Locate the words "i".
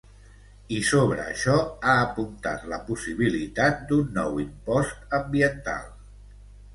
0.75-0.77